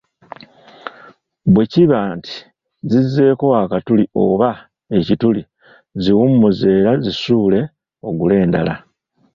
[1.53, 2.35] Bwe kiba nti
[2.89, 4.49] zizzeeko akatuli oba
[4.97, 5.41] ekituli
[6.01, 7.59] ziwummuze era zisuule
[8.07, 8.75] ogule endala.